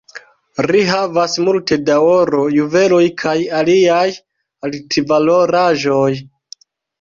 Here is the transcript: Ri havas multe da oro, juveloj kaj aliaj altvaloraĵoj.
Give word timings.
Ri 0.65 0.79
havas 0.91 1.35
multe 1.47 1.77
da 1.89 1.97
oro, 2.11 2.45
juveloj 2.55 3.01
kaj 3.25 3.35
aliaj 3.59 4.01
altvaloraĵoj. 4.69 6.11